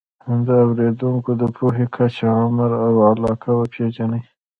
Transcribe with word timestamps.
د 0.45 0.47
اورېدونکو 0.65 1.31
د 1.41 1.43
پوهې 1.57 1.85
کچه، 1.95 2.27
عمر 2.41 2.71
او 2.85 2.93
علاقه 3.11 3.51
وپېژنئ. 3.55 4.23